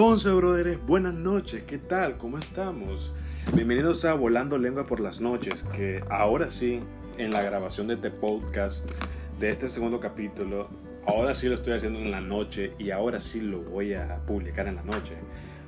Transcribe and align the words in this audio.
Entonces, 0.00 0.32
brothers, 0.32 0.78
buenas 0.86 1.14
noches, 1.14 1.64
¿qué 1.64 1.76
tal? 1.76 2.18
¿Cómo 2.18 2.38
estamos? 2.38 3.12
Bienvenidos 3.52 4.04
a 4.04 4.14
Volando 4.14 4.56
Lengua 4.56 4.86
por 4.86 5.00
las 5.00 5.20
Noches, 5.20 5.64
que 5.74 6.04
ahora 6.08 6.52
sí, 6.52 6.78
en 7.16 7.32
la 7.32 7.42
grabación 7.42 7.88
de 7.88 7.94
este 7.94 8.12
podcast, 8.12 8.88
de 9.40 9.50
este 9.50 9.68
segundo 9.68 9.98
capítulo, 9.98 10.68
ahora 11.04 11.34
sí 11.34 11.48
lo 11.48 11.56
estoy 11.56 11.72
haciendo 11.72 11.98
en 11.98 12.12
la 12.12 12.20
noche 12.20 12.74
y 12.78 12.90
ahora 12.90 13.18
sí 13.18 13.40
lo 13.40 13.58
voy 13.62 13.94
a 13.94 14.20
publicar 14.24 14.68
en 14.68 14.76
la 14.76 14.84
noche. 14.84 15.14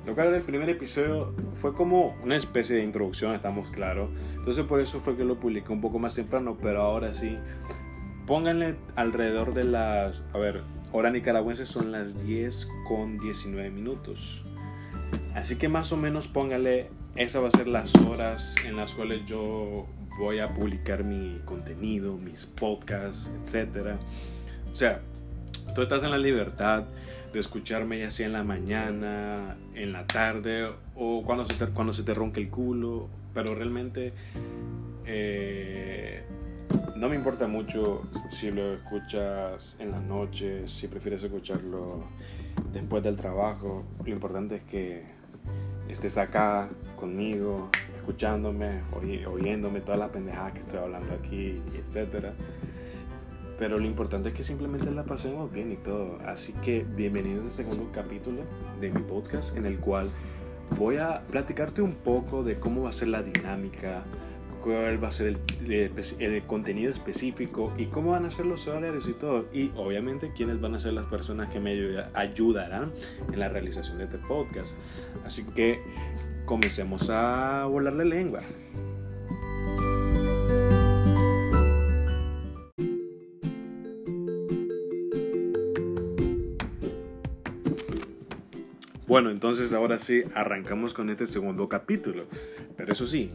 Lo 0.05 0.15
cual 0.15 0.33
el 0.33 0.41
primer 0.43 0.69
episodio 0.69 1.33
fue 1.59 1.73
como 1.73 2.15
una 2.23 2.37
especie 2.37 2.77
de 2.77 2.83
introducción, 2.83 3.33
estamos 3.33 3.69
claros. 3.69 4.11
Entonces 4.37 4.63
por 4.63 4.79
eso 4.79 5.01
fue 5.01 5.17
que 5.17 5.25
lo 5.25 5.41
publiqué 5.41 5.73
un 5.73 5.81
poco 5.81 5.99
más 5.99 6.15
temprano, 6.15 6.57
pero 6.61 6.83
ahora 6.83 7.13
sí, 7.13 7.37
pónganle 8.27 8.77
alrededor 8.95 9.53
de 9.53 9.65
las... 9.65 10.23
A 10.31 10.37
ver, 10.37 10.61
hora 10.91 11.09
nicaragüense 11.09 11.65
son 11.65 11.91
las 11.91 12.25
10 12.25 12.67
con 12.87 13.17
19 13.19 13.69
minutos. 13.69 14.43
Así 15.33 15.55
que 15.55 15.69
más 15.69 15.91
o 15.91 15.97
menos 15.97 16.27
póngale, 16.27 16.89
esas 17.15 17.43
va 17.43 17.47
a 17.47 17.51
ser 17.51 17.67
las 17.67 17.95
horas 17.95 18.55
en 18.65 18.75
las 18.75 18.93
cuales 18.93 19.25
yo 19.25 19.87
voy 20.19 20.39
a 20.39 20.53
publicar 20.53 21.03
mi 21.03 21.39
contenido, 21.45 22.17
mis 22.17 22.45
podcasts, 22.45 23.29
etc. 23.43 23.95
O 24.71 24.75
sea, 24.75 25.01
tú 25.73 25.81
estás 25.81 26.03
en 26.03 26.11
la 26.11 26.17
libertad 26.17 26.83
de 27.33 27.39
escucharme 27.39 27.99
ya 27.99 28.11
sea 28.11 28.27
en 28.27 28.33
la 28.33 28.43
mañana, 28.43 29.57
en 29.73 29.93
la 29.93 30.05
tarde 30.05 30.69
o 30.95 31.23
cuando 31.23 31.45
se 31.45 31.65
te, 31.65 31.71
cuando 31.71 31.93
se 31.93 32.03
te 32.03 32.13
ronque 32.13 32.41
el 32.41 32.49
culo, 32.49 33.07
pero 33.33 33.55
realmente 33.55 34.13
eh, 35.05 36.00
no 37.01 37.09
me 37.09 37.15
importa 37.15 37.47
mucho 37.47 38.03
si 38.29 38.51
lo 38.51 38.75
escuchas 38.75 39.75
en 39.79 39.89
la 39.89 39.99
noche, 39.99 40.67
si 40.67 40.87
prefieres 40.87 41.23
escucharlo 41.23 42.03
después 42.71 43.01
del 43.01 43.17
trabajo. 43.17 43.83
Lo 44.05 44.11
importante 44.11 44.57
es 44.57 44.61
que 44.61 45.03
estés 45.89 46.19
acá 46.19 46.69
conmigo, 46.99 47.69
escuchándome, 47.97 48.83
oyéndome 49.25 49.81
todas 49.81 49.97
las 49.97 50.09
pendejadas 50.11 50.53
que 50.53 50.59
estoy 50.59 50.77
hablando 50.77 51.15
aquí, 51.15 51.59
etc. 51.73 52.33
Pero 53.57 53.79
lo 53.79 53.85
importante 53.85 54.29
es 54.29 54.35
que 54.35 54.43
simplemente 54.43 54.91
la 54.91 55.03
pasemos 55.03 55.51
bien 55.51 55.71
y 55.71 55.77
todo. 55.77 56.19
Así 56.27 56.53
que 56.63 56.83
bienvenidos 56.83 57.45
al 57.45 57.51
segundo 57.51 57.89
capítulo 57.91 58.43
de 58.79 58.91
mi 58.91 59.01
podcast 59.01 59.57
en 59.57 59.65
el 59.65 59.79
cual 59.79 60.11
voy 60.77 60.97
a 60.97 61.23
platicarte 61.31 61.81
un 61.81 61.93
poco 61.93 62.43
de 62.43 62.59
cómo 62.59 62.83
va 62.83 62.91
a 62.91 62.93
ser 62.93 63.07
la 63.07 63.23
dinámica 63.23 64.03
cuál 64.61 65.03
va 65.03 65.09
a 65.09 65.11
ser 65.11 65.37
el, 65.67 66.43
contenido 66.47 66.91
específico 66.91 67.73
y 67.77 67.85
cómo 67.85 68.11
van 68.11 68.25
a 68.25 68.31
ser 68.31 68.45
los 68.45 68.67
horarios 68.67 69.07
y 69.07 69.13
todo. 69.13 69.45
Y 69.53 69.71
obviamente 69.75 70.31
quiénes 70.35 70.61
van 70.61 70.75
a 70.75 70.79
ser 70.79 70.93
las 70.93 71.05
personas 71.05 71.49
que 71.49 71.59
me 71.59 71.71
ayudarán 72.13 72.91
en 73.31 73.39
la 73.39 73.49
realización 73.49 73.97
de 73.97 74.05
este 74.05 74.17
podcast. 74.17 74.75
Así 75.25 75.43
que 75.43 75.81
comencemos 76.45 77.09
a 77.09 77.65
volar 77.65 77.93
la 77.93 78.05
lengua. 78.05 78.41
Bueno, 89.11 89.29
entonces 89.29 89.73
ahora 89.73 89.99
sí 89.99 90.21
arrancamos 90.33 90.93
con 90.93 91.09
este 91.09 91.27
segundo 91.27 91.67
capítulo. 91.67 92.27
Pero 92.77 92.93
eso 92.93 93.05
sí, 93.05 93.29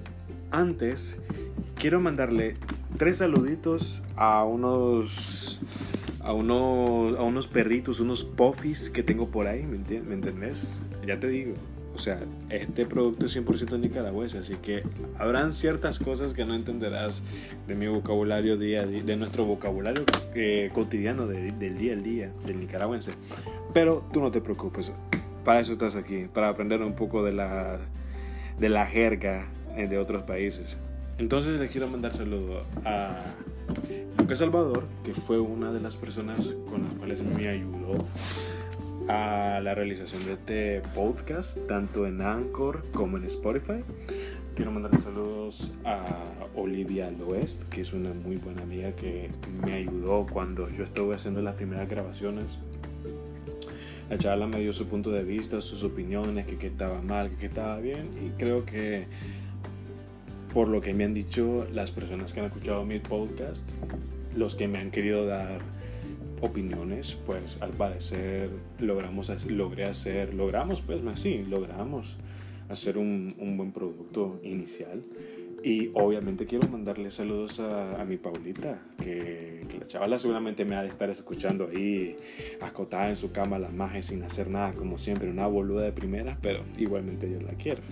antes, 0.50 1.18
quiero 1.76 2.00
mandarle 2.00 2.56
tres 2.96 3.18
saluditos 3.18 4.02
a 4.16 4.44
unos 4.44 5.60
a 6.26 6.32
unos, 6.32 7.16
a 7.18 7.22
unos 7.22 7.46
perritos, 7.46 8.00
unos 8.00 8.24
puffis 8.24 8.90
que 8.90 9.04
tengo 9.04 9.28
por 9.28 9.46
ahí, 9.46 9.62
¿me, 9.62 9.76
entiendes? 9.76 10.08
¿me 10.08 10.14
entendés? 10.14 10.80
Ya 11.06 11.20
te 11.20 11.28
digo, 11.28 11.54
o 11.94 11.98
sea, 12.00 12.18
este 12.50 12.84
producto 12.84 13.26
es 13.26 13.36
100% 13.36 13.78
nicaragüense, 13.78 14.38
así 14.38 14.56
que 14.56 14.82
habrán 15.18 15.52
ciertas 15.52 16.00
cosas 16.00 16.32
que 16.32 16.44
no 16.44 16.54
entenderás 16.54 17.22
de 17.68 17.76
mi 17.76 17.86
vocabulario 17.86 18.56
día 18.56 18.84
de 18.86 19.16
nuestro 19.16 19.44
vocabulario 19.44 20.04
eh, 20.34 20.70
cotidiano 20.74 21.28
del 21.28 21.78
día 21.78 21.92
al 21.92 22.02
día, 22.02 22.32
del 22.44 22.58
nicaragüense. 22.58 23.12
Pero 23.72 24.04
tú 24.12 24.20
no 24.20 24.32
te 24.32 24.40
preocupes, 24.40 24.90
para 25.44 25.60
eso 25.60 25.70
estás 25.70 25.94
aquí, 25.94 26.26
para 26.34 26.48
aprender 26.48 26.82
un 26.82 26.94
poco 26.94 27.22
de 27.22 27.32
la, 27.32 27.78
de 28.58 28.68
la 28.68 28.84
jerga 28.84 29.46
de 29.76 29.98
otros 29.98 30.22
países. 30.22 30.78
Entonces 31.18 31.58
les 31.60 31.70
quiero 31.70 31.88
mandar 31.88 32.14
saludo 32.14 32.64
a 32.84 33.22
Lucas 34.18 34.38
Salvador, 34.38 34.84
que 35.04 35.14
fue 35.14 35.38
una 35.38 35.72
de 35.72 35.80
las 35.80 35.96
personas 35.96 36.40
con 36.68 36.82
las 36.82 36.92
cuales 36.94 37.22
me 37.22 37.48
ayudó 37.48 38.04
a 39.08 39.60
la 39.62 39.74
realización 39.74 40.24
de 40.26 40.32
este 40.32 40.82
podcast, 40.94 41.56
tanto 41.66 42.06
en 42.06 42.20
Anchor 42.20 42.84
como 42.92 43.16
en 43.16 43.24
Spotify. 43.24 43.82
Quiero 44.54 44.72
mandar 44.72 44.98
saludos 45.00 45.72
a 45.84 46.02
Olivia 46.54 47.10
Loest, 47.10 47.64
que 47.68 47.82
es 47.82 47.92
una 47.92 48.12
muy 48.12 48.36
buena 48.36 48.62
amiga 48.62 48.92
que 48.92 49.30
me 49.64 49.74
ayudó 49.74 50.26
cuando 50.26 50.68
yo 50.70 50.82
estuve 50.82 51.14
haciendo 51.14 51.42
las 51.42 51.54
primeras 51.54 51.88
grabaciones. 51.88 52.46
La 54.08 54.18
charla 54.18 54.46
me 54.46 54.60
dio 54.60 54.72
su 54.72 54.86
punto 54.86 55.10
de 55.10 55.24
vista, 55.24 55.60
sus 55.60 55.82
opiniones, 55.82 56.46
que, 56.46 56.56
que 56.56 56.68
estaba 56.68 57.02
mal, 57.02 57.30
que, 57.30 57.36
que 57.36 57.46
estaba 57.46 57.78
bien, 57.80 58.08
y 58.24 58.30
creo 58.38 58.64
que 58.64 59.06
por 60.56 60.68
lo 60.68 60.80
que 60.80 60.94
me 60.94 61.04
han 61.04 61.12
dicho 61.12 61.66
las 61.70 61.90
personas 61.90 62.32
que 62.32 62.40
han 62.40 62.46
escuchado 62.46 62.82
mi 62.86 62.98
podcast, 62.98 63.68
los 64.34 64.54
que 64.54 64.68
me 64.68 64.78
han 64.78 64.90
querido 64.90 65.26
dar 65.26 65.60
opiniones, 66.40 67.14
pues 67.26 67.58
al 67.60 67.72
parecer 67.72 68.48
logramos 68.80 69.30
logré 69.48 69.84
hacer, 69.84 70.32
logramos 70.32 70.80
pues 70.80 71.02
sí, 71.20 71.44
logramos 71.46 72.16
hacer 72.70 72.96
un, 72.96 73.34
un 73.38 73.58
buen 73.58 73.70
producto 73.70 74.40
inicial. 74.44 75.02
Y 75.62 75.90
obviamente 75.92 76.46
quiero 76.46 76.66
mandarle 76.68 77.10
saludos 77.10 77.60
a, 77.60 78.00
a 78.00 78.06
mi 78.06 78.16
Paulita, 78.16 78.80
que, 78.96 79.66
que, 79.68 79.78
la 79.78 79.86
chavala 79.86 80.18
seguramente 80.18 80.64
me 80.64 80.76
ha 80.76 80.82
de 80.82 80.88
estar 80.88 81.10
escuchando 81.10 81.68
ahí, 81.68 82.16
acotada 82.62 83.10
en 83.10 83.16
su 83.16 83.30
cama, 83.30 83.58
las 83.58 83.74
majes 83.74 84.06
sin 84.06 84.22
hacer 84.22 84.48
nada, 84.48 84.72
como 84.72 84.96
siempre, 84.96 85.28
una 85.28 85.48
boluda 85.48 85.82
de 85.82 85.92
primeras, 85.92 86.38
pero 86.40 86.64
igualmente 86.78 87.30
yo 87.30 87.42
la 87.42 87.52
quiero. 87.58 87.82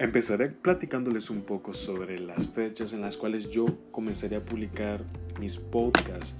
Empezaré 0.00 0.48
platicándoles 0.48 1.28
un 1.28 1.40
poco 1.40 1.74
sobre 1.74 2.20
las 2.20 2.46
fechas 2.50 2.92
en 2.92 3.00
las 3.00 3.16
cuales 3.16 3.50
yo 3.50 3.66
comenzaría 3.90 4.38
a 4.38 4.40
publicar 4.42 5.02
mis 5.40 5.58
podcasts. 5.58 6.36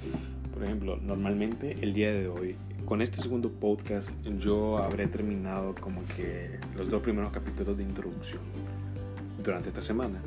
Por 0.55 0.63
ejemplo, 0.63 0.97
normalmente 1.03 1.75
el 1.81 1.93
día 1.93 2.13
de 2.13 2.29
hoy, 2.29 2.55
con 2.85 3.03
este 3.03 3.21
segundo 3.21 3.51
podcast, 3.51 4.11
yo 4.39 4.79
habré 4.79 5.09
terminado 5.09 5.75
como 5.75 6.03
que 6.17 6.61
los 6.77 6.89
dos 6.89 7.03
primeros 7.03 7.33
capítulos 7.33 7.77
de 7.77 7.83
introducción 7.83 8.43
durante 9.43 9.71
esta 9.71 9.83
semana. 9.83 10.21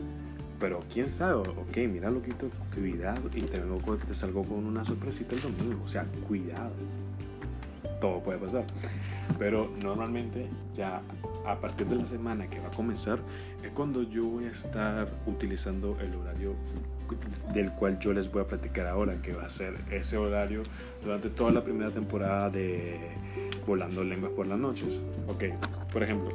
Pero 0.60 0.84
quién 0.92 1.08
sabe, 1.08 1.36
ok, 1.36 1.78
mira 1.90 2.12
lo 2.12 2.22
que 2.22 2.34
cuidado 2.76 3.30
y 3.34 3.44
te, 3.44 3.60
vengo, 3.62 3.96
te 3.96 4.14
salgo 4.14 4.44
con 4.44 4.66
una 4.66 4.84
sorpresita 4.84 5.36
el 5.36 5.42
domingo. 5.42 5.86
O 5.86 5.88
sea, 5.88 6.04
cuidado. 6.28 6.74
Todo 8.02 8.20
puede 8.20 8.40
pasar. 8.40 8.66
Pero 9.40 9.72
normalmente 9.82 10.48
ya 10.76 11.02
a 11.46 11.60
partir 11.60 11.88
de 11.88 11.96
la 11.96 12.06
semana 12.06 12.50
que 12.50 12.60
va 12.60 12.68
a 12.68 12.72
comenzar 12.72 13.20
es 13.64 13.72
cuando 13.72 14.04
yo 14.04 14.26
voy 14.26 14.46
a 14.46 14.52
estar 14.52 15.08
utilizando 15.26 15.98
el 16.00 16.16
horario 16.16 16.56
del 17.54 17.72
cual 17.72 18.00
yo 18.00 18.14
les 18.14 18.32
voy 18.32 18.42
a 18.42 18.48
platicar 18.48 18.88
ahora, 18.88 19.22
que 19.22 19.34
va 19.34 19.44
a 19.44 19.50
ser 19.50 19.76
ese 19.92 20.18
horario 20.18 20.64
durante 21.04 21.30
toda 21.30 21.52
la 21.52 21.64
primera 21.64 21.92
temporada 21.92 22.50
de 22.50 23.00
Volando 23.68 24.04
Lenguas 24.04 24.32
por 24.32 24.48
las 24.48 24.58
Noches. 24.58 25.00
Ok, 25.28 25.46
por 25.92 26.04
ejemplo, 26.04 26.30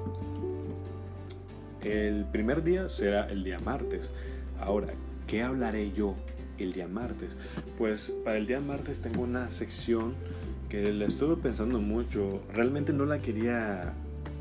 el 1.83 2.25
primer 2.27 2.63
día 2.63 2.89
será 2.89 3.29
el 3.31 3.45
día 3.45 3.59
martes. 3.65 4.11
Ahora, 4.61 4.89
¿qué 5.27 5.43
hablaré 5.43 5.93
yo 5.93 6.15
el 6.59 6.73
día 6.73 6.89
martes? 6.89 7.31
Pues 7.79 8.13
para 8.25 8.37
el 8.37 8.47
día 8.47 8.61
martes 8.61 9.01
tengo 9.01 9.23
una 9.23 9.51
sección 9.51 10.15
que 10.69 10.93
la 10.93 11.07
estuve 11.07 11.37
pensando 11.37 11.81
mucho. 11.81 12.43
Realmente 12.53 12.93
no 12.93 13.07
la 13.07 13.21
quería 13.21 13.95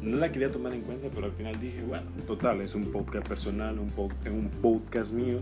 no 0.06 0.18
la 0.18 0.32
quería 0.32 0.52
tomar 0.52 0.74
en 0.74 0.82
cuenta, 0.82 1.08
pero 1.14 1.28
al 1.28 1.34
final 1.34 1.60
dije, 1.60 1.82
bueno, 1.82 2.06
total, 2.28 2.62
es 2.62 2.76
un 2.76 2.92
podcast 2.92 3.28
personal, 3.28 3.80
un, 3.80 3.92
un 4.32 4.50
podcast 4.62 5.12
mío. 5.12 5.40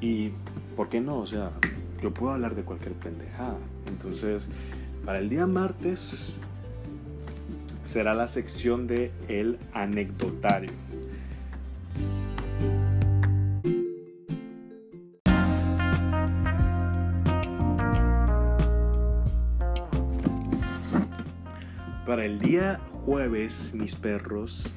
Y, 0.00 0.30
¿por 0.76 0.88
qué 0.88 1.00
no? 1.00 1.18
O 1.18 1.26
sea, 1.26 1.50
yo 2.02 2.12
puedo 2.12 2.32
hablar 2.32 2.54
de 2.54 2.62
cualquier 2.62 2.94
pendejada. 2.94 3.58
Entonces, 3.86 4.48
para 5.04 5.18
el 5.18 5.28
día 5.28 5.46
martes 5.46 6.36
será 7.84 8.14
la 8.14 8.28
sección 8.28 8.86
de 8.86 9.12
el 9.28 9.58
anecdotario. 9.72 10.72
Para 22.16 22.28
el 22.28 22.38
día 22.38 22.80
jueves, 22.88 23.74
mis 23.74 23.94
perros, 23.94 24.74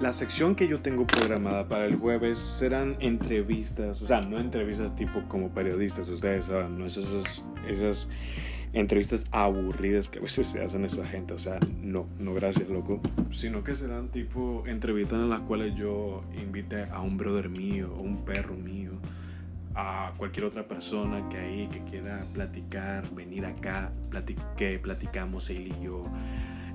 la 0.00 0.12
sección 0.12 0.56
que 0.56 0.66
yo 0.66 0.80
tengo 0.80 1.06
programada 1.06 1.68
para 1.68 1.86
el 1.86 1.94
jueves 1.94 2.40
serán 2.40 2.96
entrevistas, 2.98 4.02
o 4.02 4.06
sea, 4.08 4.20
no 4.20 4.40
entrevistas 4.40 4.96
tipo 4.96 5.22
como 5.28 5.50
periodistas, 5.50 6.08
ustedes 6.08 6.46
saben, 6.46 6.80
no 6.80 6.86
esas, 6.86 7.44
esas 7.68 8.08
entrevistas 8.72 9.26
aburridas 9.30 10.08
que 10.08 10.18
a 10.18 10.22
veces 10.22 10.48
se 10.48 10.64
hacen 10.64 10.84
esa 10.84 11.06
gente, 11.06 11.32
o 11.32 11.38
sea, 11.38 11.60
no, 11.80 12.08
no 12.18 12.34
gracias, 12.34 12.68
loco, 12.68 13.00
sino 13.30 13.62
que 13.62 13.76
serán 13.76 14.08
tipo 14.08 14.64
entrevistas 14.66 15.20
en 15.20 15.30
las 15.30 15.42
cuales 15.42 15.76
yo 15.76 16.24
invite 16.42 16.88
a 16.90 17.02
un 17.02 17.16
brother 17.16 17.50
mío, 17.50 17.94
o 17.96 18.00
un 18.00 18.24
perro 18.24 18.56
mío, 18.56 18.90
a 19.74 20.12
cualquier 20.16 20.46
otra 20.46 20.66
persona 20.66 21.28
que 21.28 21.38
ahí 21.38 21.68
que 21.68 21.82
quiera 21.84 22.24
platicar, 22.32 23.12
venir 23.14 23.46
acá, 23.46 23.92
que 24.56 24.78
platicamos 24.78 25.50
él 25.50 25.68
y 25.68 25.84
yo, 25.84 26.06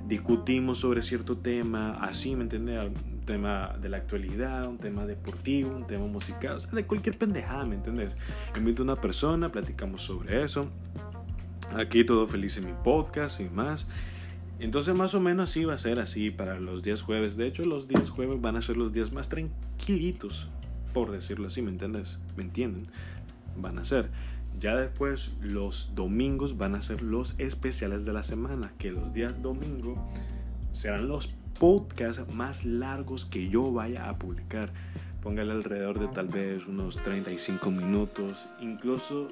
discutimos 0.08 0.80
sobre 0.80 1.02
cierto 1.02 1.38
tema, 1.38 1.98
así, 2.02 2.36
¿me 2.36 2.44
entiendes? 2.44 2.92
Un 2.92 3.22
tema 3.26 3.76
de 3.82 3.90
la 3.90 3.98
actualidad, 3.98 4.68
un 4.68 4.78
tema 4.78 5.06
deportivo, 5.06 5.76
un 5.76 5.88
tema 5.88 6.08
musical, 6.08 6.58
o 6.58 6.60
sea, 6.60 6.72
de 6.72 6.86
cualquier 6.86 7.18
pendejada, 7.18 7.66
¿me 7.66 7.76
entiendes? 7.76 8.18
Invito 8.58 8.82
a 8.82 8.86
una 8.86 8.96
persona, 8.96 9.52
platicamos 9.52 10.02
sobre 10.02 10.44
eso 10.44 10.70
Aquí 11.76 12.04
todo 12.04 12.28
feliz 12.28 12.58
en 12.58 12.66
mi 12.66 12.74
podcast 12.84 13.40
y 13.40 13.44
más. 13.44 13.86
Entonces 14.60 14.96
más 14.96 15.14
o 15.14 15.22
menos 15.22 15.52
así 15.52 15.66
va 15.66 15.76
a 15.76 15.78
ser 15.78 16.00
así 16.00 16.32
para 16.32 16.60
los 16.60 16.82
días 16.82 17.02
jueves. 17.02 17.38
De 17.38 17.46
hecho 17.46 17.64
los 17.66 17.88
días 17.88 18.10
jueves 18.10 18.42
van 18.42 18.56
a 18.56 18.62
ser 18.62 18.76
los 18.76 18.92
días 18.92 19.12
más 19.12 19.30
tranquilitos, 19.30 20.50
por 21.00 21.12
decirlo 21.12 21.48
así, 21.48 21.62
¿me 21.62 21.72
entiendes? 21.72 22.20
¿Me 22.36 22.44
entienden? 22.44 22.88
Van 23.56 23.80
a 23.80 23.86
ser. 23.86 24.10
Ya 24.60 24.76
después 24.76 25.34
los 25.40 25.96
domingos 25.96 26.58
van 26.58 26.76
a 26.76 26.82
ser 26.82 27.02
los 27.02 27.40
especiales 27.40 28.04
de 28.04 28.12
la 28.12 28.22
semana, 28.22 28.74
que 28.78 28.92
los 28.92 29.14
días 29.14 29.42
domingo 29.42 29.96
serán 30.74 31.08
los 31.08 31.28
podcasts 31.58 32.28
más 32.34 32.66
largos 32.66 33.24
que 33.24 33.48
yo 33.48 33.72
vaya 33.72 34.10
a 34.10 34.20
publicar. 34.20 34.74
Póngale 35.22 35.54
alrededor 35.54 36.00
de 36.00 36.08
tal 36.10 36.28
vez 36.28 36.68
unos 36.68 37.02
35 37.02 37.72
minutos, 37.72 38.50
incluso 38.60 39.30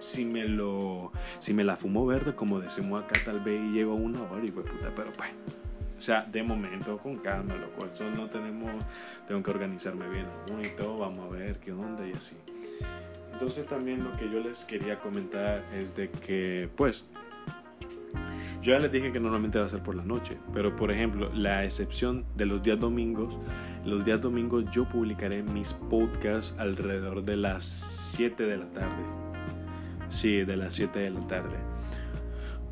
si 0.00 0.26
me 0.26 0.46
lo 0.46 1.12
si 1.38 1.54
me 1.54 1.64
la 1.64 1.78
fumo 1.78 2.04
verde 2.04 2.34
como 2.34 2.60
decimos 2.60 3.02
acá 3.02 3.18
tal 3.24 3.40
vez 3.40 3.58
llego 3.72 3.92
a 3.92 3.94
una 3.94 4.20
hora 4.24 4.44
y 4.44 4.50
pues 4.50 4.66
puta 4.66 4.92
pero 4.94 5.10
pues 5.12 5.30
o 5.96 6.02
sea 6.02 6.22
de 6.22 6.42
momento 6.42 6.98
con 6.98 7.16
calma 7.18 7.54
loco 7.56 7.86
eso 7.86 8.10
no 8.10 8.28
tenemos 8.28 8.70
tengo 9.28 9.42
que 9.42 9.50
organizarme 9.50 10.08
bien 10.08 10.26
y 10.62 10.76
todo 10.76 10.98
vamos 10.98 11.32
a 11.32 11.36
ver 11.36 11.58
qué 11.58 11.72
onda 11.72 12.06
y 12.06 12.12
así 12.12 12.36
entonces 13.32 13.66
también 13.66 14.04
lo 14.04 14.16
que 14.16 14.30
yo 14.30 14.40
les 14.40 14.64
quería 14.64 14.98
comentar 15.00 15.64
es 15.74 15.94
de 15.96 16.10
que 16.10 16.68
pues 16.76 17.04
yo 18.64 18.72
ya 18.72 18.78
les 18.78 18.90
dije 18.90 19.12
que 19.12 19.20
normalmente 19.20 19.58
va 19.58 19.66
a 19.66 19.68
ser 19.68 19.82
por 19.82 19.94
la 19.94 20.04
noche, 20.04 20.38
pero 20.54 20.74
por 20.74 20.90
ejemplo, 20.90 21.30
la 21.34 21.64
excepción 21.64 22.24
de 22.34 22.46
los 22.46 22.62
días 22.62 22.80
domingos, 22.80 23.36
los 23.84 24.06
días 24.06 24.22
domingos 24.22 24.64
yo 24.70 24.88
publicaré 24.88 25.42
mis 25.42 25.74
podcasts 25.74 26.54
alrededor 26.56 27.22
de 27.24 27.36
las 27.36 27.66
7 28.16 28.42
de 28.42 28.56
la 28.56 28.64
tarde. 28.70 29.04
Sí, 30.08 30.46
de 30.46 30.56
las 30.56 30.72
7 30.72 30.98
de 30.98 31.10
la 31.10 31.20
tarde. 31.26 31.73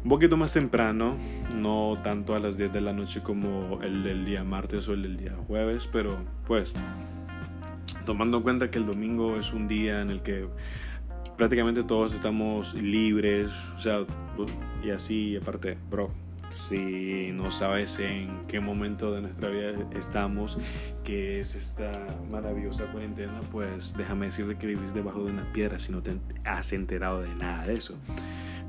Un 0.04 0.08
poquito 0.08 0.36
más 0.36 0.52
temprano, 0.52 1.16
no 1.54 1.96
tanto 2.02 2.34
a 2.34 2.40
las 2.40 2.56
10 2.56 2.72
de 2.72 2.80
la 2.80 2.92
noche 2.92 3.22
como 3.22 3.80
el 3.82 4.02
del 4.02 4.24
día 4.24 4.42
martes 4.42 4.88
o 4.88 4.94
el 4.94 5.02
del 5.02 5.16
día 5.16 5.36
jueves, 5.46 5.88
pero 5.92 6.16
pues 6.44 6.72
tomando 8.04 8.38
en 8.38 8.42
cuenta 8.42 8.68
que 8.68 8.78
el 8.78 8.86
domingo 8.86 9.36
es 9.36 9.52
un 9.52 9.68
día 9.68 10.00
en 10.00 10.10
el 10.10 10.22
que 10.22 10.48
prácticamente 11.36 11.84
todos 11.84 12.14
estamos 12.14 12.74
libres, 12.74 13.52
o 13.76 13.78
sea, 13.78 14.04
y 14.82 14.90
así, 14.90 15.36
aparte, 15.36 15.78
bro, 15.88 16.10
si 16.50 17.30
no 17.32 17.52
sabes 17.52 17.98
en 18.00 18.46
qué 18.48 18.58
momento 18.58 19.12
de 19.12 19.22
nuestra 19.22 19.48
vida 19.48 19.72
estamos, 19.96 20.58
que 21.04 21.40
es 21.40 21.54
esta 21.54 22.06
maravillosa 22.28 22.86
cuarentena, 22.86 23.40
pues 23.50 23.94
déjame 23.96 24.26
decirte 24.26 24.56
que 24.56 24.66
vivís 24.66 24.94
debajo 24.94 25.24
de 25.24 25.30
una 25.30 25.52
piedra 25.52 25.78
si 25.78 25.92
no 25.92 26.02
te 26.02 26.18
has 26.44 26.72
enterado 26.72 27.22
de 27.22 27.34
nada 27.34 27.66
de 27.66 27.76
eso. 27.76 27.96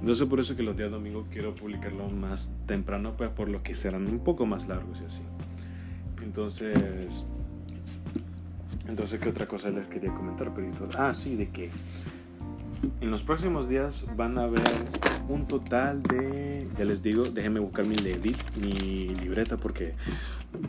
Entonces 0.04 0.28
por 0.28 0.42
eso 0.42 0.58
que 0.58 0.64
los 0.64 0.76
días 0.76 0.92
domingos 0.92 1.28
quiero 1.32 1.56
publicarlo 1.56 2.10
más 2.10 2.52
temprano, 2.66 3.14
pues 3.16 3.30
por 3.30 3.48
lo 3.48 3.64
que 3.64 3.74
serán 3.74 4.06
un 4.06 4.20
poco 4.20 4.46
más 4.46 4.68
largos 4.68 5.00
y 5.02 5.06
así. 5.06 5.22
Entonces, 6.22 7.24
entonces 8.90 9.18
¿qué 9.22 9.30
otra 9.30 9.46
cosa 9.46 9.70
les 9.70 9.88
quería 9.88 10.14
comentar, 10.14 10.54
Pedrito? 10.54 10.90
Ah, 10.98 11.14
sí, 11.14 11.38
de 11.38 11.48
que 11.48 11.70
en 13.00 13.12
los 13.12 13.24
próximos 13.24 13.70
días 13.70 14.06
van 14.18 14.38
a 14.38 14.44
haber 14.44 14.62
un 15.30 15.48
total 15.48 16.04
de, 16.04 16.68
ya 16.78 16.84
les 16.84 17.02
digo, 17.02 17.24
déjenme 17.24 17.62
buscar 17.62 17.86
mi, 17.86 17.96
mi 18.60 19.08
libreta 19.08 19.56
porque, 19.56 19.94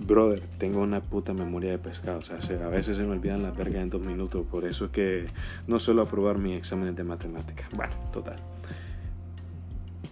brother, 0.06 0.42
tengo 0.58 0.80
una 0.80 1.00
puta 1.00 1.34
memoria 1.34 1.72
de 1.72 1.78
pescado. 1.78 2.20
O 2.20 2.22
sea, 2.22 2.38
a 2.38 2.68
veces 2.68 2.98
se 2.98 3.02
me 3.02 3.10
olvidan 3.10 3.42
las 3.42 3.56
vergas 3.56 3.82
en 3.82 3.90
dos 3.90 4.00
minutos. 4.00 4.46
Por 4.48 4.64
eso 4.64 4.84
es 4.84 4.90
que 4.92 5.26
no 5.66 5.80
suelo 5.80 6.02
aprobar 6.02 6.38
mi 6.38 6.52
examen 6.52 6.94
de 6.94 7.02
matemática. 7.02 7.68
Bueno, 7.74 7.94
total. 8.12 8.36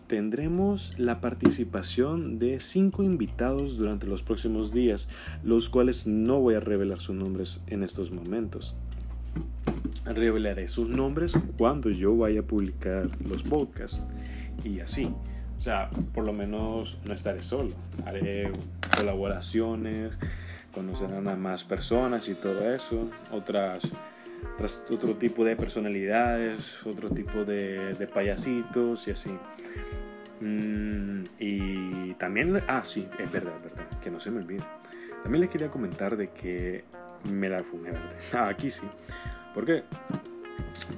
Tendremos 0.06 0.98
la 0.98 1.20
participación 1.20 2.38
de 2.38 2.60
cinco 2.60 3.02
invitados 3.02 3.76
durante 3.76 4.06
los 4.06 4.22
próximos 4.22 4.72
días, 4.72 5.08
los 5.42 5.68
cuales 5.68 6.06
no 6.06 6.40
voy 6.40 6.54
a 6.54 6.60
revelar 6.60 7.00
sus 7.00 7.14
nombres 7.14 7.60
en 7.66 7.82
estos 7.82 8.10
momentos 8.10 8.74
revelaré 10.04 10.68
sus 10.68 10.88
nombres 10.88 11.38
cuando 11.56 11.90
yo 11.90 12.16
vaya 12.16 12.40
a 12.40 12.42
publicar 12.42 13.08
los 13.24 13.42
podcasts 13.42 14.04
y 14.64 14.80
así. 14.80 15.12
O 15.58 15.60
sea, 15.60 15.90
por 16.12 16.24
lo 16.24 16.32
menos 16.32 16.98
no 17.06 17.14
estaré 17.14 17.42
solo. 17.42 17.70
Haré 18.04 18.50
colaboraciones, 18.96 20.18
conocerán 20.74 21.28
a 21.28 21.36
más 21.36 21.62
personas 21.62 22.28
y 22.28 22.34
todo 22.34 22.72
eso. 22.72 23.08
Otras, 23.30 23.84
otro 24.90 25.14
tipo 25.16 25.44
de 25.44 25.56
personalidades, 25.56 26.84
otro 26.86 27.10
tipo 27.10 27.44
de, 27.44 27.94
de 27.94 28.06
payasitos 28.06 29.08
y 29.08 29.10
así. 29.10 29.30
Mm, 30.40 31.24
y 31.38 32.14
también, 32.14 32.60
ah, 32.66 32.82
sí, 32.84 33.08
es 33.18 33.30
verdad, 33.30 33.54
es 33.58 33.62
verdad, 33.62 34.00
que 34.00 34.10
no 34.10 34.18
se 34.18 34.30
me 34.30 34.38
olvide. 34.38 34.62
También 35.22 35.42
les 35.42 35.50
quería 35.50 35.70
comentar 35.70 36.16
de 36.16 36.30
que 36.30 36.84
me 37.30 37.48
la 37.48 37.62
fumé 37.62 37.92
verde. 37.92 38.16
Ah, 38.34 38.48
aquí 38.48 38.70
sí. 38.70 38.86
¿Por 39.54 39.64
qué? 39.64 39.84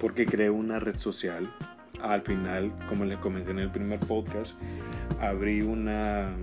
Porque 0.01 0.25
creé 0.25 0.51
una 0.51 0.79
red 0.79 0.97
social. 0.99 1.53
Al 2.01 2.23
final, 2.23 2.73
como 2.89 3.05
les 3.05 3.19
comenté 3.19 3.51
en 3.51 3.59
el 3.59 3.71
primer 3.71 3.99
podcast, 4.01 4.55
abrí 5.21 5.63
una, 5.63 6.35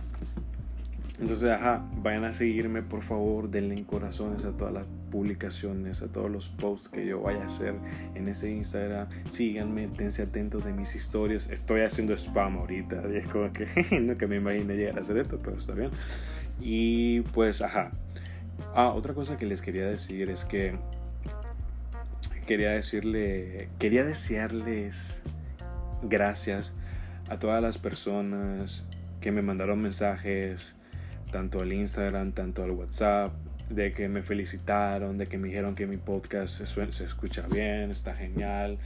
entonces, 1.20 1.52
ajá, 1.52 1.86
vayan 1.98 2.24
a 2.24 2.32
seguirme 2.32 2.82
por 2.82 3.04
favor, 3.04 3.50
denle 3.50 3.76
en 3.76 3.84
corazones 3.84 4.46
a 4.46 4.52
todas 4.52 4.74
las 4.74 4.86
publicaciones, 5.12 6.02
a 6.02 6.08
todos 6.08 6.32
los 6.32 6.48
posts 6.48 6.88
que 6.88 7.06
yo 7.06 7.20
vaya 7.20 7.42
a 7.42 7.48
hacer 7.48 7.76
en 8.16 8.30
ese 8.30 8.50
Instagram. 8.50 9.10
Síganme, 9.30 9.90
tense 9.90 10.22
atentos 10.22 10.64
de 10.64 10.72
mis 10.72 10.96
historias. 10.96 11.50
Estoy 11.52 11.82
haciendo 11.82 12.14
spam 12.14 12.60
ahorita 12.60 13.04
y 13.12 13.18
es 13.18 13.26
como 13.26 13.52
que 13.52 13.68
no 14.00 14.16
que 14.16 14.26
me 14.26 14.38
imagine 14.38 14.74
llegar 14.78 14.98
a 14.98 15.02
hacer 15.02 15.18
esto, 15.18 15.38
pero 15.44 15.58
está 15.58 15.74
bien. 15.74 15.92
Y 16.62 17.20
pues, 17.34 17.62
ajá. 17.62 17.92
Ah, 18.76 18.90
otra 18.90 19.14
cosa 19.14 19.38
que 19.38 19.46
les 19.46 19.62
quería 19.62 19.88
decir 19.88 20.30
es 20.30 20.46
que 20.46 20.78
quería 22.46 22.72
decirle, 22.72 23.70
quería 23.80 24.04
desearles 24.04 25.22
gracias 26.02 26.74
a 27.30 27.38
todas 27.38 27.62
las 27.62 27.78
personas 27.78 28.84
que 29.22 29.32
me 29.32 29.42
mandaron 29.42 29.82
mensajes 29.82 30.74
tanto 31.32 31.62
al 31.62 31.74
Instagram, 31.74 32.32
tanto 32.32 32.64
al 32.64 32.72
WhatsApp, 32.72 33.34
de 33.70 33.94
que 33.94 34.10
me 34.10 34.24
felicitaron, 34.24 35.18
de 35.18 35.28
que 35.28 35.38
me 35.38 35.48
dijeron 35.48 35.76
que 35.76 35.86
mi 35.86 35.98
podcast 35.98 36.58
se, 36.58 36.92
se, 36.92 37.04
escucha 37.04 37.46
bien, 37.52 37.92
está 37.92 38.16
genial. 38.16 38.80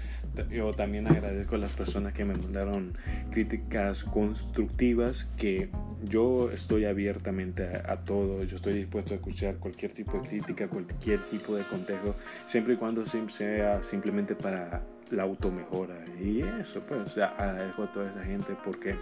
Yo 0.51 0.71
también 0.71 1.07
agradezco 1.07 1.55
a 1.55 1.57
las 1.57 1.71
personas 1.73 2.13
que 2.13 2.25
me 2.25 2.35
mandaron 2.35 2.97
críticas 3.31 4.03
constructivas, 4.03 5.25
que 5.37 5.69
yo 6.03 6.51
estoy 6.51 6.85
abiertamente 6.85 7.65
a, 7.65 7.97
todo, 7.97 8.43
yo 8.43 8.55
estoy 8.55 8.73
dispuesto 8.73 9.13
a 9.13 9.17
escuchar 9.17 9.55
cualquier 9.55 9.93
tipo 9.93 10.19
de 10.19 10.27
crítica, 10.27 10.67
cualquier 10.67 11.19
tipo 11.29 11.55
de 11.55 11.63
consejo, 11.63 12.15
siempre 12.49 12.73
y 12.73 12.77
cuando 12.77 13.05
sea 13.05 13.81
simplemente 13.83 14.35
para 14.35 14.81
la 15.11 15.23
automejora. 15.23 15.95
Y 16.21 16.41
eso, 16.41 16.81
pues, 16.81 17.17
agradezco 17.17 17.83
a 17.83 17.91
toda 17.91 18.11
esa 18.11 18.23
gente 18.23 18.53
porque 18.65 18.95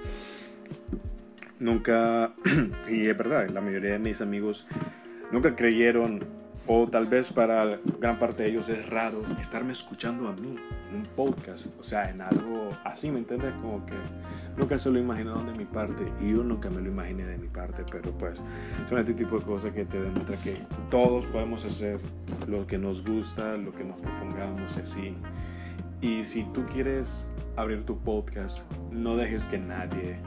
nunca, 1.59 2.33
y 2.89 3.07
es 3.07 3.17
verdad, 3.17 3.49
la 3.49 3.61
mayoría 3.61 3.91
de 3.91 3.99
mis 3.99 4.21
amigos 4.21 4.67
nunca 5.31 5.55
creyeron, 5.55 6.19
o 6.67 6.87
tal 6.87 7.07
vez 7.07 7.31
para 7.31 7.79
gran 7.99 8.19
parte 8.19 8.43
de 8.43 8.49
ellos 8.49 8.69
es 8.69 8.87
raro 8.89 9.23
estarme 9.39 9.73
escuchando 9.73 10.27
a 10.27 10.33
mí 10.33 10.55
en 10.89 10.97
un 10.97 11.03
podcast, 11.03 11.67
o 11.79 11.83
sea, 11.83 12.09
en 12.09 12.21
algo 12.21 12.69
así, 12.83 13.09
¿me 13.09 13.19
entiendes? 13.19 13.53
Como 13.61 13.85
que 13.85 13.95
nunca 14.57 14.77
se 14.77 14.91
lo 14.91 14.99
imaginaron 14.99 15.47
de 15.47 15.53
mi 15.53 15.65
parte 15.65 16.05
y 16.21 16.31
yo 16.31 16.43
nunca 16.43 16.69
me 16.69 16.81
lo 16.81 16.89
imaginé 16.89 17.25
de 17.25 17.37
mi 17.37 17.47
parte, 17.47 17.83
pero 17.89 18.11
pues 18.11 18.37
son 18.87 18.99
este 18.99 19.13
tipo 19.13 19.39
de 19.39 19.45
cosas 19.45 19.73
que 19.73 19.85
te 19.85 19.99
demuestra 20.01 20.35
que 20.37 20.61
todos 20.89 21.25
podemos 21.27 21.65
hacer 21.65 21.99
lo 22.47 22.67
que 22.67 22.77
nos 22.77 23.03
gusta, 23.03 23.57
lo 23.57 23.73
que 23.73 23.83
nos 23.83 23.99
propongamos 23.99 24.77
así. 24.77 25.15
Y 26.01 26.25
si 26.25 26.43
tú 26.45 26.65
quieres 26.65 27.27
abrir 27.55 27.85
tu 27.85 27.97
podcast, 27.97 28.59
no 28.91 29.15
dejes 29.15 29.45
que 29.45 29.57
nadie 29.57 30.19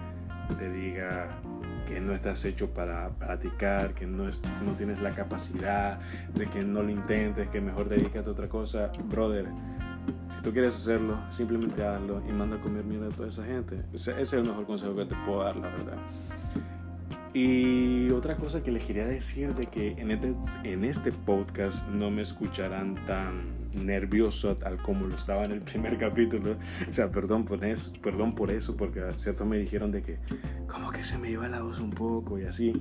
te 0.59 0.71
diga 0.71 1.29
que 1.85 2.01
no 2.01 2.13
estás 2.13 2.45
hecho 2.45 2.71
para 2.71 3.11
practicar, 3.11 3.95
que 3.95 4.07
no, 4.07 4.29
es, 4.29 4.41
no 4.65 4.75
tienes 4.75 5.01
la 5.01 5.13
capacidad, 5.13 5.99
de 6.35 6.47
que 6.47 6.65
no 6.65 6.83
lo 6.83 6.91
intentes, 6.91 7.49
que 7.49 7.61
mejor 7.61 7.89
dedícate 7.89 8.29
a 8.29 8.33
otra 8.33 8.49
cosa. 8.49 8.93
Brother, 9.05 9.47
si 10.37 10.43
tú 10.43 10.53
quieres 10.53 10.75
hacerlo, 10.75 11.19
simplemente 11.31 11.85
hazlo 11.85 12.23
y 12.29 12.33
manda 12.33 12.57
a 12.57 12.61
comer 12.61 12.85
mierda 12.85 13.09
a 13.09 13.11
toda 13.11 13.29
esa 13.29 13.45
gente. 13.45 13.83
Ese, 13.93 14.21
es 14.21 14.33
el 14.33 14.45
mejor 14.45 14.67
consejo 14.67 14.95
que 14.97 15.07
te 15.07 15.17
puedo 15.27 15.45
dar, 15.45 15.57
la 15.57 15.69
verdad. 15.69 15.99
Y 17.33 18.11
otra 18.11 18.37
cosa 18.37 18.63
que 18.63 18.71
les 18.71 18.85
quería 18.85 19.07
decir 19.07 19.55
de 19.55 19.67
que 19.67 19.93
en 19.99 20.13
este, 20.13 20.35
en 20.63 20.85
este 20.85 21.11
podcast 21.11 21.85
no 21.89 22.11
me 22.11 22.23
escucharán 22.23 22.95
tan 23.07 23.64
nervioso 23.75 24.57
al 24.65 24.79
como 24.79 25.07
lo 25.07 25.15
estaba 25.15 25.45
en 25.45 25.53
el 25.53 25.61
primer 25.61 25.99
capítulo. 25.99 26.57
O 26.89 26.93
sea, 26.93 27.11
perdón 27.11 27.45
por 27.45 27.65
eso, 27.65 27.93
perdón 28.03 28.35
por 28.35 28.51
eso 28.51 28.77
porque 28.77 29.03
cierto 29.19 29.45
me 29.45 29.59
dijeron 29.59 29.91
de 29.93 30.03
que 30.03 30.19
como 30.67 30.91
que 30.91 31.05
se 31.05 31.19
me 31.19 31.31
iba 31.31 31.49
la 31.49 31.63
voz 31.63 31.81
un 31.81 31.91
poco 31.91 32.39
y 32.39 32.45
así. 32.45 32.81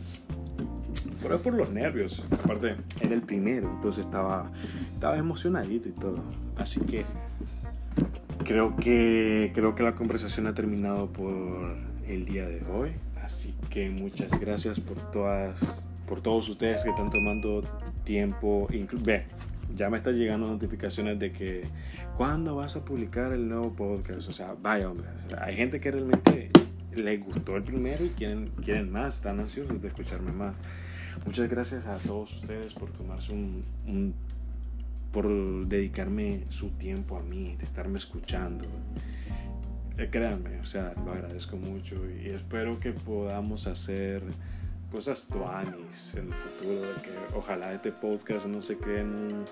Pero 1.22 1.40
por 1.40 1.54
los 1.54 1.70
nervios. 1.70 2.24
Aparte, 2.32 2.76
era 3.02 3.14
el 3.14 3.22
primero, 3.22 3.70
entonces 3.70 4.06
estaba, 4.06 4.52
estaba 4.94 5.18
emocionadito 5.18 5.90
y 5.90 5.94
todo. 5.94 6.24
Así 6.58 6.80
que 6.82 7.06
creo 8.44 8.76
que 8.76 9.52
creo 9.54 9.76
que 9.76 9.84
la 9.84 9.96
conversación 9.96 10.48
ha 10.48 10.54
terminado 10.54 11.08
por 11.08 11.76
el 12.08 12.26
día 12.26 12.46
de 12.48 12.64
hoy. 12.66 12.92
Así 13.24 13.56
que 13.70 13.90
muchas 13.90 14.40
gracias 14.40 14.80
por 14.80 14.98
todas 15.12 15.60
por 16.08 16.22
todos 16.22 16.50
ustedes 16.50 16.84
que 16.84 16.90
están 16.90 17.10
tomando 17.10 17.64
tiempo. 18.04 18.68
Ve, 19.04 19.26
ya 19.76 19.90
me 19.90 19.98
están 19.98 20.16
llegando 20.16 20.48
notificaciones 20.48 21.20
de 21.20 21.32
que 21.32 21.64
cuándo 22.16 22.56
vas 22.56 22.76
a 22.76 22.86
publicar 22.86 23.34
el 23.34 23.48
nuevo 23.48 23.74
podcast. 23.74 24.30
O 24.30 24.34
sea, 24.34 24.56
vaya 24.60 24.90
hombre, 24.90 25.08
hay 25.40 25.56
gente 25.56 25.80
que 25.80 25.92
realmente 25.92 26.52
le 26.96 27.18
gustó 27.18 27.56
el 27.58 27.64
primero 27.64 28.06
y 28.06 28.10
quieren, 28.10 28.52
quieren 28.64 28.92
más, 28.92 29.16
están 29.16 29.40
ansiosos 29.40 29.82
de 29.82 29.88
escucharme 29.88 30.32
más. 30.32 30.56
Muchas 31.26 31.50
gracias 31.50 31.86
a 31.86 31.98
todos 31.98 32.36
ustedes 32.36 32.74
por 32.74 32.92
tomarse 32.92 33.34
un, 33.34 34.14
por 35.12 35.28
dedicarme 35.68 36.44
su 36.50 36.70
tiempo 36.72 37.18
a 37.18 37.22
mí, 37.22 37.56
de 37.58 37.66
estarme 37.66 37.98
escuchando. 37.98 38.66
Eh, 39.98 40.10
créanme, 40.12 40.60
o 40.60 40.66
sea, 40.66 40.94
lo 41.06 41.14
agradezco 41.14 41.56
mucho 41.56 41.96
y 42.10 42.30
espero 42.30 42.80
que 42.80 42.94
podamos 42.94 43.68
hacer 43.68 44.24
cosas 44.94 45.26
tuanis 45.26 46.14
en 46.14 46.28
el 46.28 46.34
futuro, 46.36 46.94
de 46.94 47.02
que 47.02 47.12
ojalá 47.34 47.74
este 47.74 47.92
podcast 47.92 48.46
no 48.46 48.62
se 48.62 48.78
quede 48.78 49.02
en 49.02 49.08
un, 49.10 49.46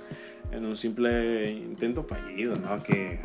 en 0.52 0.66
un 0.66 0.76
simple 0.76 1.52
intento 1.52 2.04
fallido, 2.04 2.56
¿no? 2.56 2.82
Que, 2.84 3.20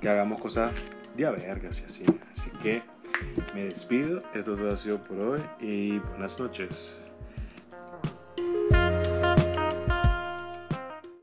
que 0.00 0.08
hagamos 0.08 0.40
cosas 0.40 0.72
de 1.16 1.26
a 1.26 1.32
vergas 1.32 1.80
y 1.80 1.84
así. 1.86 2.04
Así 2.32 2.50
que 2.62 2.82
me 3.52 3.64
despido, 3.64 4.22
esto 4.32 4.56
ha 4.72 4.76
sido 4.76 5.02
por 5.02 5.18
hoy 5.18 5.40
y 5.60 5.98
buenas 5.98 6.38
noches. 6.38 7.03